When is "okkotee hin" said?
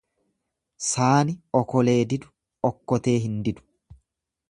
2.73-3.41